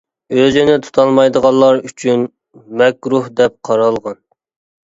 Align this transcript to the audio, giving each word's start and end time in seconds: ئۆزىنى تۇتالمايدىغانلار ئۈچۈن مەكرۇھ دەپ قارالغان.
ئۆزىنى 0.35 0.77
تۇتالمايدىغانلار 0.85 1.77
ئۈچۈن 1.89 2.23
مەكرۇھ 2.83 3.31
دەپ 3.41 3.59
قارالغان. 3.71 4.19